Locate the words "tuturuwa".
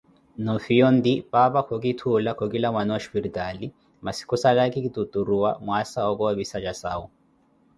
4.95-5.49